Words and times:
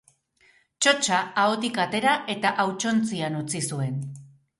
Txotxa 0.85 1.19
ahotik 1.41 1.77
atera 1.83 2.13
eta 2.37 2.53
hautsontzian 2.65 3.37
utzi 3.43 3.63
zuen. 3.75 4.01